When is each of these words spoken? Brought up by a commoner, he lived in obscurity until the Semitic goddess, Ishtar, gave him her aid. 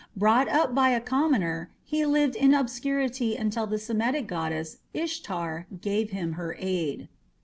Brought 0.15 0.47
up 0.47 0.73
by 0.73 0.89
a 0.89 0.99
commoner, 0.99 1.69
he 1.83 2.07
lived 2.07 2.35
in 2.35 2.55
obscurity 2.55 3.35
until 3.35 3.67
the 3.67 3.77
Semitic 3.77 4.25
goddess, 4.25 4.77
Ishtar, 4.95 5.67
gave 5.79 6.09
him 6.09 6.33
her 6.33 6.55
aid. 6.57 7.07